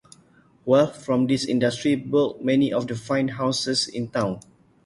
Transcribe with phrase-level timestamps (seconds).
[0.65, 4.39] Wealth from this industry built many of the fine houses in town.